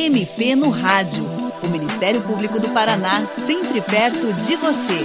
[0.00, 1.22] MP no Rádio.
[1.62, 5.04] O Ministério Público do Paraná, sempre perto de você.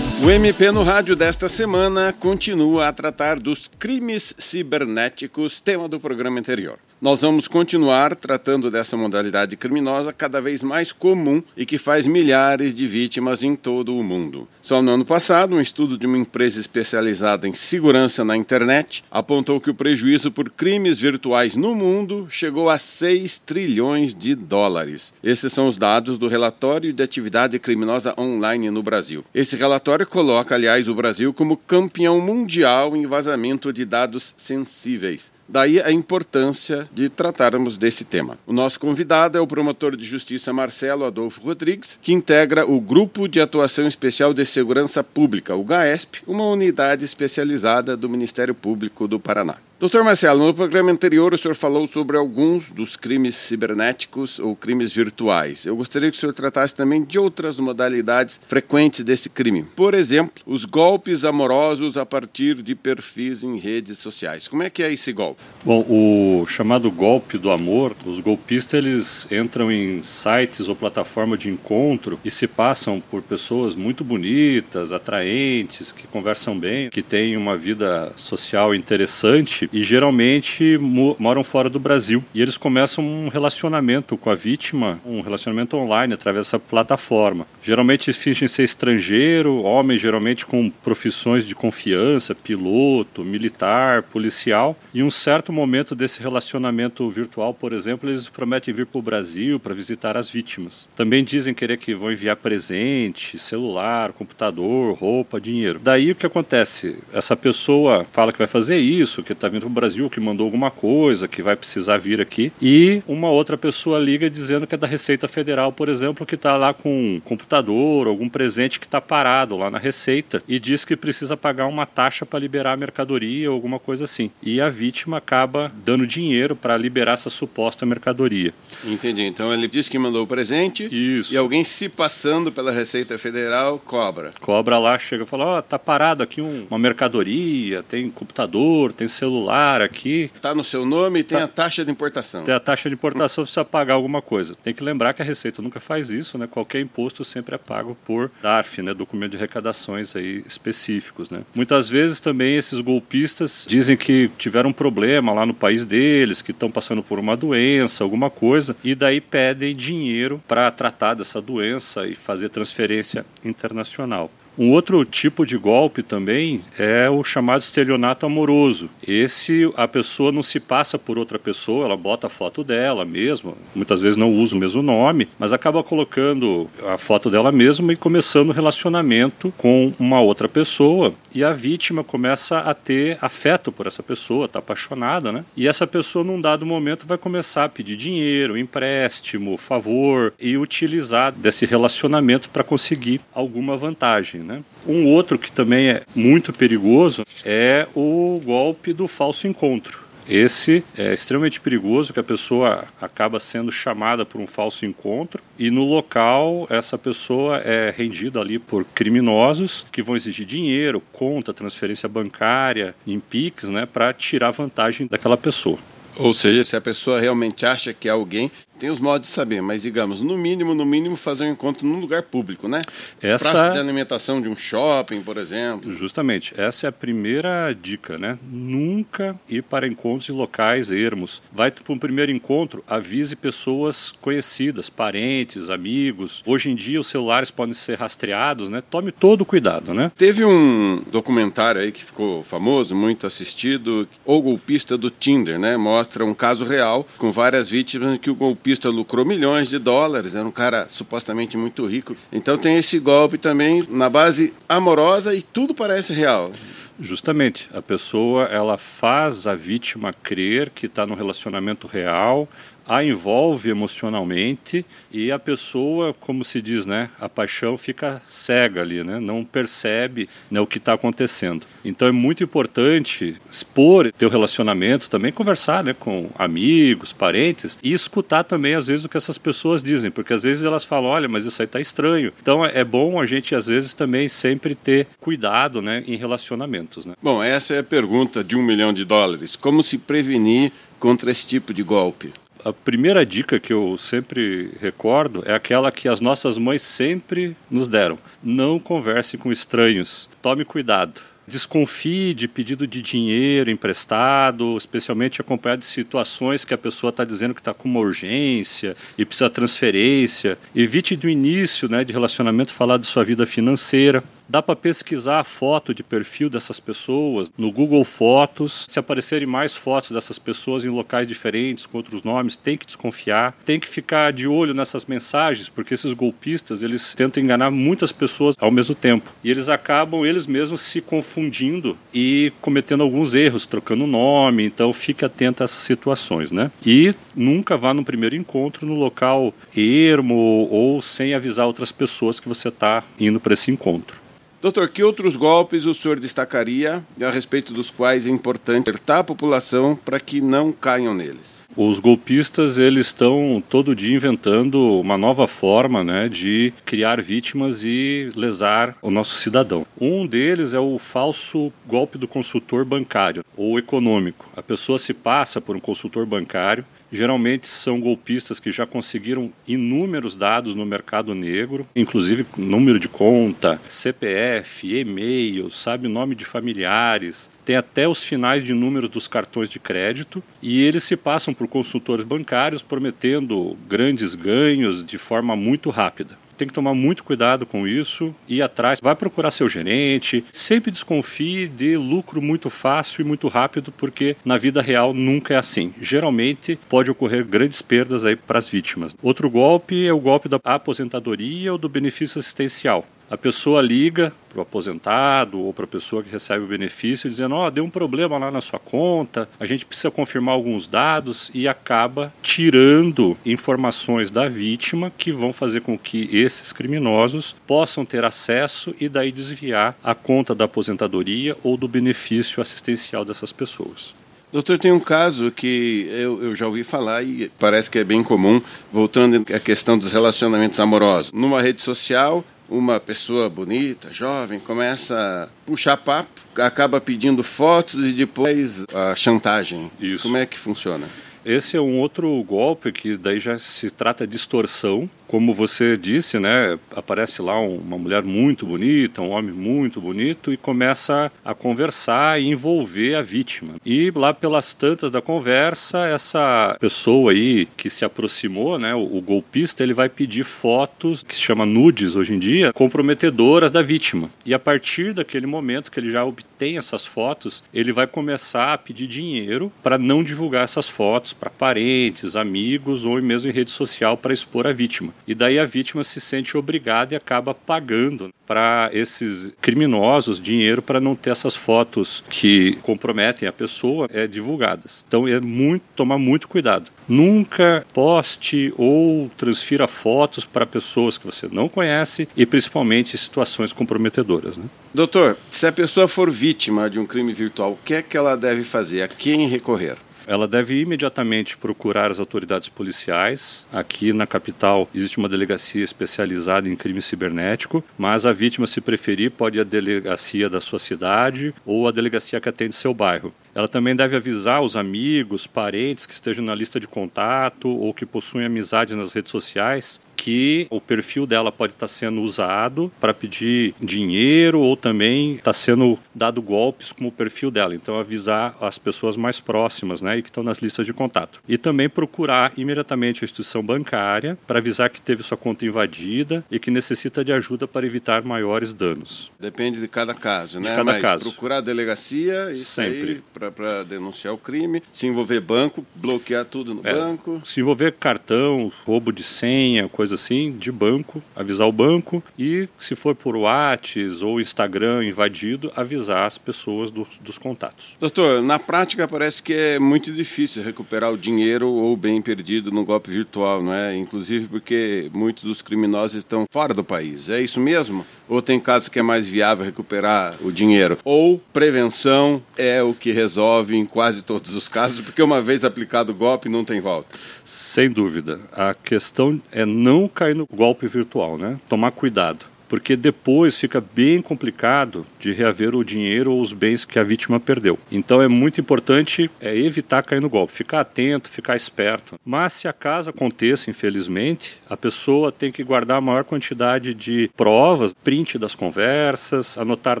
[0.24, 6.38] O MP no Rádio desta semana continua a tratar dos crimes cibernéticos, tema do programa
[6.38, 6.78] anterior.
[7.04, 12.74] Nós vamos continuar tratando dessa modalidade criminosa cada vez mais comum e que faz milhares
[12.74, 14.48] de vítimas em todo o mundo.
[14.62, 19.60] Só no ano passado, um estudo de uma empresa especializada em segurança na internet apontou
[19.60, 25.12] que o prejuízo por crimes virtuais no mundo chegou a 6 trilhões de dólares.
[25.22, 29.22] Esses são os dados do relatório de atividade criminosa online no Brasil.
[29.34, 35.33] Esse relatório coloca, aliás, o Brasil como campeão mundial em vazamento de dados sensíveis.
[35.48, 38.38] Daí a importância de tratarmos desse tema.
[38.46, 43.28] O nosso convidado é o promotor de justiça Marcelo Adolfo Rodrigues, que integra o Grupo
[43.28, 49.20] de Atuação Especial de Segurança Pública, o GAESP, uma unidade especializada do Ministério Público do
[49.20, 49.56] Paraná.
[49.76, 54.92] Doutor Marcelo, no programa anterior o senhor falou sobre alguns dos crimes cibernéticos ou crimes
[54.92, 55.66] virtuais.
[55.66, 59.64] Eu gostaria que o senhor tratasse também de outras modalidades frequentes desse crime.
[59.74, 64.46] Por exemplo, os golpes amorosos a partir de perfis em redes sociais.
[64.46, 65.42] Como é que é esse golpe?
[65.64, 71.50] Bom, o chamado golpe do amor, os golpistas eles entram em sites ou plataforma de
[71.50, 77.56] encontro e se passam por pessoas muito bonitas, atraentes, que conversam bem, que têm uma
[77.56, 82.22] vida social interessante e geralmente moram fora do Brasil.
[82.32, 87.44] E eles começam um relacionamento com a vítima, um relacionamento online através dessa plataforma.
[87.60, 94.76] Geralmente fingem ser estrangeiro, homens geralmente com profissões de confiança, piloto, militar, policial.
[94.94, 99.58] E um certo momento desse relacionamento virtual, por exemplo, eles prometem vir para o Brasil
[99.58, 100.88] para visitar as vítimas.
[100.94, 105.80] Também dizem querer que vão enviar presente, celular, computador, roupa, dinheiro.
[105.82, 106.96] Daí o que acontece?
[107.12, 110.44] Essa pessoa fala que vai fazer isso, que está vindo para o Brasil, que mandou
[110.44, 112.52] alguma coisa, que vai precisar vir aqui.
[112.60, 116.56] E uma outra pessoa liga dizendo que é da Receita Federal, por exemplo, que está
[116.56, 120.96] lá com um computador, algum presente que está parado lá na Receita e diz que
[120.96, 124.30] precisa pagar uma taxa para liberar a mercadoria ou alguma coisa assim.
[124.42, 128.52] E a vítima acaba dando dinheiro para liberar essa suposta mercadoria.
[128.84, 129.22] Entendi.
[129.22, 131.32] Então ele diz que mandou o presente Isso.
[131.32, 134.30] e alguém se passando pela Receita Federal cobra.
[134.40, 138.92] Cobra lá, chega e fala: Ó, oh, tá parado aqui um, uma mercadoria, tem computador,
[138.92, 140.30] tem celular celular aqui.
[140.34, 141.44] Está no seu nome e tem tá.
[141.44, 142.44] a taxa de importação.
[142.44, 144.54] Tem a taxa de importação, precisa pagar alguma coisa.
[144.54, 146.46] Tem que lembrar que a Receita nunca faz isso, né?
[146.46, 148.94] Qualquer imposto sempre é pago por DARF, né?
[148.94, 151.42] Documento de arrecadações aí específicos, né?
[151.54, 156.50] Muitas vezes também esses golpistas dizem que tiveram um problema lá no país deles, que
[156.50, 162.06] estão passando por uma doença, alguma coisa, e daí pedem dinheiro para tratar dessa doença
[162.06, 164.30] e fazer transferência internacional.
[164.56, 168.88] Um outro tipo de golpe também é o chamado estelionato amoroso.
[169.06, 173.54] Esse a pessoa não se passa por outra pessoa, ela bota a foto dela mesma,
[173.74, 177.96] muitas vezes não usa o mesmo nome, mas acaba colocando a foto dela mesma e
[177.96, 181.12] começando o um relacionamento com uma outra pessoa.
[181.34, 185.44] E a vítima começa a ter afeto por essa pessoa, está apaixonada, né?
[185.56, 191.32] E essa pessoa, num dado momento, vai começar a pedir dinheiro, empréstimo, favor e utilizar
[191.32, 194.43] desse relacionamento para conseguir alguma vantagem.
[194.44, 194.62] Né?
[194.86, 200.04] Um outro que também é muito perigoso é o golpe do falso encontro.
[200.28, 205.70] Esse é extremamente perigoso, que a pessoa acaba sendo chamada por um falso encontro e
[205.70, 212.08] no local essa pessoa é rendida ali por criminosos que vão exigir dinheiro, conta, transferência
[212.08, 215.78] bancária, em Pix, né, para tirar vantagem daquela pessoa.
[216.16, 219.62] Ou seja, se a pessoa realmente acha que é alguém, tem os modos de saber,
[219.62, 222.82] mas digamos, no mínimo, no mínimo, fazer um encontro num lugar público, né?
[223.20, 223.50] Essa...
[223.50, 225.92] Praça de alimentação de um shopping, por exemplo.
[225.92, 228.38] Justamente, essa é a primeira dica, né?
[228.42, 231.42] Nunca ir para encontros em locais ermos.
[231.52, 236.42] Vai para um primeiro encontro, avise pessoas conhecidas, parentes, amigos.
[236.44, 238.82] Hoje em dia os celulares podem ser rastreados, né?
[238.90, 240.10] Tome todo o cuidado, né?
[240.16, 245.76] Teve um documentário aí que ficou famoso, muito assistido, O Golpista do Tinder, né?
[245.76, 250.34] Mostra um caso real com várias vítimas que o golpista golpista lucrou milhões de dólares,
[250.34, 252.16] era um cara supostamente muito rico.
[252.32, 256.50] Então tem esse golpe também na base amorosa e tudo parece real.
[256.98, 262.48] Justamente, a pessoa ela faz a vítima crer que está no relacionamento real,
[262.86, 269.02] a envolve emocionalmente e a pessoa, como se diz, né, a paixão fica cega ali,
[269.02, 271.66] né, não percebe né, o que está acontecendo.
[271.84, 278.44] Então é muito importante expor teu relacionamento, também conversar né, com amigos, parentes e escutar
[278.44, 281.44] também às vezes o que essas pessoas dizem, porque às vezes elas falam, olha, mas
[281.44, 282.32] isso aí está estranho.
[282.40, 287.04] Então é bom a gente às vezes também sempre ter cuidado né, em relacionamentos.
[287.06, 287.14] Né?
[287.22, 289.56] Bom, essa é a pergunta de um milhão de dólares.
[289.56, 292.32] Como se prevenir contra esse tipo de golpe?
[292.64, 297.88] A primeira dica que eu sempre recordo é aquela que as nossas mães sempre nos
[297.88, 301.20] deram: não converse com estranhos, tome cuidado.
[301.46, 307.52] Desconfie de pedido de dinheiro emprestado, especialmente acompanhado de situações que a pessoa está dizendo
[307.52, 310.56] que está com uma urgência e precisa de transferência.
[310.74, 314.24] Evite do início né, de relacionamento falar de sua vida financeira.
[314.46, 318.84] Dá para pesquisar a foto de perfil dessas pessoas no Google Fotos.
[318.88, 323.56] Se aparecerem mais fotos dessas pessoas em locais diferentes, com outros nomes, tem que desconfiar.
[323.64, 328.54] Tem que ficar de olho nessas mensagens, porque esses golpistas eles tentam enganar muitas pessoas
[328.60, 329.32] ao mesmo tempo.
[329.42, 334.64] E eles acabam eles mesmos se confundindo e cometendo alguns erros, trocando nome.
[334.64, 336.70] Então fique atento a essas situações, né?
[336.84, 342.48] E nunca vá no primeiro encontro no local ermo ou sem avisar outras pessoas que
[342.48, 344.24] você está indo para esse encontro.
[344.64, 349.24] Doutor, que outros golpes o senhor destacaria a respeito dos quais é importante alertar a
[349.24, 351.66] população para que não caiam neles?
[351.76, 358.30] Os golpistas eles estão todo dia inventando uma nova forma né, de criar vítimas e
[358.34, 359.86] lesar o nosso cidadão.
[360.00, 364.48] Um deles é o falso golpe do consultor bancário ou econômico.
[364.56, 370.34] A pessoa se passa por um consultor bancário Geralmente são golpistas que já conseguiram inúmeros
[370.34, 377.76] dados no mercado negro, inclusive número de conta, CPF, e-mail, sabe nome de familiares, tem
[377.76, 382.24] até os finais de números dos cartões de crédito e eles se passam por consultores
[382.24, 388.34] bancários prometendo grandes ganhos de forma muito rápida tem que tomar muito cuidado com isso,
[388.48, 393.92] ir atrás, vai procurar seu gerente, sempre desconfie de lucro muito fácil e muito rápido,
[393.92, 395.92] porque na vida real nunca é assim.
[396.00, 399.14] Geralmente pode ocorrer grandes perdas aí para as vítimas.
[399.22, 403.04] Outro golpe é o golpe da aposentadoria ou do benefício assistencial.
[403.34, 407.56] A pessoa liga para o aposentado ou para a pessoa que recebe o benefício dizendo:
[407.56, 411.50] Ó, oh, deu um problema lá na sua conta, a gente precisa confirmar alguns dados
[411.52, 418.24] e acaba tirando informações da vítima que vão fazer com que esses criminosos possam ter
[418.24, 424.14] acesso e daí desviar a conta da aposentadoria ou do benefício assistencial dessas pessoas.
[424.52, 428.22] Doutor, tem um caso que eu, eu, já ouvi falar e parece que é bem
[428.22, 431.32] comum, voltando à questão dos relacionamentos amorosos.
[431.32, 438.12] Numa rede social, uma pessoa bonita, jovem, começa a puxar papo, acaba pedindo fotos e
[438.12, 439.90] depois a chantagem.
[440.00, 440.22] Isso.
[440.22, 441.08] Como é que funciona?
[441.44, 446.38] Esse é um outro golpe que daí já se trata de extorsão como você disse,
[446.38, 452.40] né, aparece lá uma mulher muito bonita, um homem muito bonito e começa a conversar
[452.40, 453.74] e envolver a vítima.
[453.84, 459.20] E lá pelas tantas da conversa, essa pessoa aí que se aproximou, né, o, o
[459.20, 464.28] golpista, ele vai pedir fotos que se chama nudes hoje em dia, comprometedoras da vítima.
[464.44, 468.78] E a partir daquele momento que ele já obtém essas fotos, ele vai começar a
[468.78, 474.16] pedir dinheiro para não divulgar essas fotos para parentes, amigos ou mesmo em rede social
[474.16, 475.13] para expor a vítima.
[475.26, 481.00] E daí a vítima se sente obrigada e acaba pagando para esses criminosos dinheiro para
[481.00, 485.04] não ter essas fotos que comprometem a pessoa é, divulgadas.
[485.06, 486.90] Então é muito tomar muito cuidado.
[487.08, 494.58] Nunca poste ou transfira fotos para pessoas que você não conhece e principalmente situações comprometedoras.
[494.58, 494.64] Né?
[494.92, 498.36] Doutor, se a pessoa for vítima de um crime virtual, o que é que ela
[498.36, 499.02] deve fazer?
[499.02, 499.96] A quem recorrer?
[500.26, 503.66] Ela deve imediatamente procurar as autoridades policiais.
[503.72, 509.30] Aqui na capital existe uma delegacia especializada em crime cibernético, mas a vítima, se preferir,
[509.30, 513.32] pode ir à delegacia da sua cidade ou a delegacia que atende seu bairro.
[513.54, 518.04] Ela também deve avisar os amigos, parentes que estejam na lista de contato ou que
[518.04, 523.74] possuem amizade nas redes sociais que o perfil dela pode estar sendo usado para pedir
[523.78, 527.74] dinheiro ou também está sendo dado golpes como o perfil dela.
[527.74, 531.42] Então avisar as pessoas mais próximas, né, e que estão nas listas de contato.
[531.46, 536.58] E também procurar imediatamente a instituição bancária para avisar que teve sua conta invadida e
[536.58, 539.30] que necessita de ajuda para evitar maiores danos.
[539.38, 540.70] Depende de cada caso, né?
[540.70, 541.24] De cada Mas caso.
[541.24, 546.80] procurar a delegacia e sempre para denunciar o crime, se envolver banco, bloquear tudo no
[546.84, 547.40] é, banco.
[547.44, 552.94] Se envolver cartão, roubo de senha, coisa assim, de banco, avisar o banco e, se
[552.94, 553.84] for por WhatsApp
[554.22, 557.86] ou Instagram invadido, avisar as pessoas dos, dos contatos.
[558.00, 562.70] Doutor, na prática parece que é muito difícil recuperar o dinheiro ou o bem perdido
[562.70, 563.96] no golpe virtual, não é?
[563.96, 567.28] Inclusive porque muitos dos criminosos estão fora do país.
[567.28, 568.04] É isso mesmo?
[568.28, 570.98] Ou tem casos que é mais viável recuperar o dinheiro?
[571.04, 576.12] Ou prevenção é o que resolve em quase todos os casos, porque uma vez aplicado
[576.12, 577.16] o golpe não tem volta?
[577.44, 578.40] Sem dúvida.
[578.52, 581.58] A questão é não cair no golpe virtual, né?
[581.68, 582.53] Tomar cuidado.
[582.68, 587.40] Porque depois fica bem complicado de reaver o dinheiro ou os bens que a vítima
[587.40, 587.78] perdeu.
[587.90, 592.18] Então é muito importante é, evitar cair no golpe, ficar atento, ficar esperto.
[592.24, 597.94] Mas se acaso aconteça, infelizmente, a pessoa tem que guardar a maior quantidade de provas,
[597.94, 600.00] print das conversas, anotar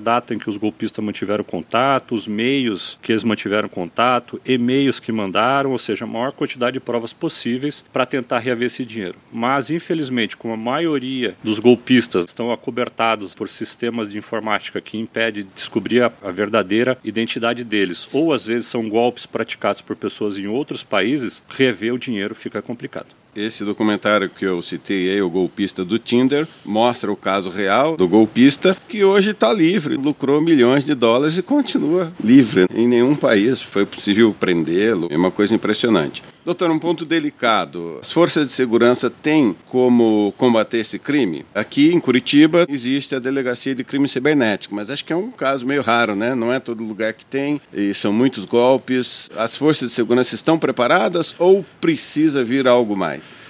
[0.00, 5.12] data em que os golpistas mantiveram contato, os meios que eles mantiveram contato, e-mails que
[5.12, 9.18] mandaram, ou seja, a maior quantidade de provas possíveis para tentar reaver esse dinheiro.
[9.32, 15.42] Mas infelizmente, como a maioria dos golpistas estão acobertados por sistemas de informática que impede
[15.42, 20.38] de descobrir a, a verdadeira identidade deles, ou às vezes são golpes praticados por pessoas
[20.38, 23.06] em outros países, rever o dinheiro fica complicado.
[23.34, 28.06] Esse documentário que eu citei aí, o golpista do Tinder, mostra o caso real do
[28.06, 32.66] golpista que hoje está livre, lucrou milhões de dólares e continua livre.
[32.72, 35.08] Em nenhum país foi possível prendê-lo.
[35.10, 36.22] É uma coisa impressionante.
[36.44, 37.98] Doutor, um ponto delicado.
[38.02, 41.46] As forças de segurança têm como combater esse crime?
[41.54, 45.64] Aqui em Curitiba existe a Delegacia de Crime Cibernético, mas acho que é um caso
[45.64, 46.34] meio raro, né?
[46.34, 49.30] Não é todo lugar que tem e são muitos golpes.
[49.34, 53.40] As forças de segurança estão preparadas ou precisa vir algo mais?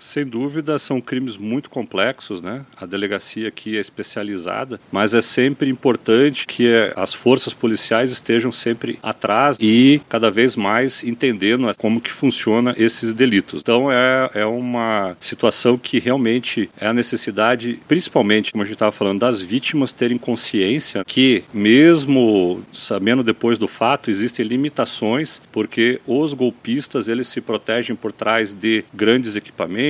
[0.00, 2.64] Sem dúvida, são crimes muito complexos, né?
[2.76, 8.50] A delegacia aqui é especializada, mas é sempre importante que eh, as forças policiais estejam
[8.50, 13.60] sempre atrás e cada vez mais entendendo como que funciona esses delitos.
[13.60, 18.92] Então é, é uma situação que realmente é a necessidade, principalmente, como a gente estava
[18.92, 26.32] falando, das vítimas terem consciência que mesmo sabendo depois do fato existem limitações porque os
[26.32, 29.89] golpistas eles se protegem por trás de grandes equipamentos